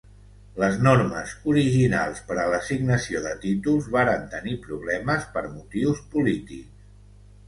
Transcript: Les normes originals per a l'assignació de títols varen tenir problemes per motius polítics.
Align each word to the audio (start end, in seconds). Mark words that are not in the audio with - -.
Les 0.61 0.77
normes 0.85 1.33
originals 1.51 2.21
per 2.29 2.37
a 2.43 2.45
l'assignació 2.53 3.21
de 3.25 3.33
títols 3.43 3.89
varen 3.97 4.23
tenir 4.31 4.55
problemes 4.63 5.29
per 5.37 5.45
motius 5.59 6.01
polítics. 6.15 6.89